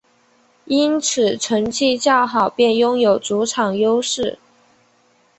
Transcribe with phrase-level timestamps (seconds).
[0.65, 4.39] 因此成绩较好便拥有主场优势。